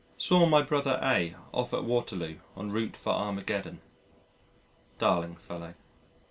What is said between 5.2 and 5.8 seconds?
fellow.